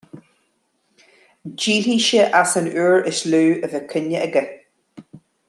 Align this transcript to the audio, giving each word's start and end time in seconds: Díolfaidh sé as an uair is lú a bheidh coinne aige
Díolfaidh 1.59 1.99
sé 2.07 2.21
as 2.41 2.51
an 2.59 2.71
uair 2.79 2.97
is 3.11 3.19
lú 3.31 3.43
a 3.65 3.71
bheidh 3.73 3.87
coinne 3.93 4.21
aige 4.25 4.43